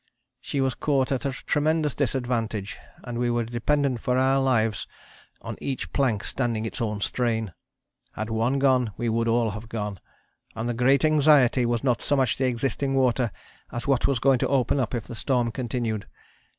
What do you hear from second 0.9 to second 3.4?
at a tremendous disadvantage and we